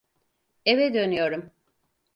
Eve 0.65 0.93
dönüyorum. 0.93 1.51